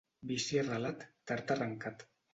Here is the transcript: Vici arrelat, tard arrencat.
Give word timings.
Vici 0.29 0.57
arrelat, 0.61 1.05
tard 1.33 1.57
arrencat. 1.57 2.07